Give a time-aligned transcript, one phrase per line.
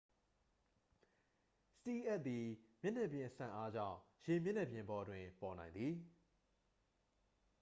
[1.81, 2.45] စတီးလ်အပ်သည်
[2.81, 5.93] မျက်နှာပြင်စန့်အားကြောင့် ရေမျက်နှာပြင်ပေါ်တွင် ပေါ်နိုင်သည်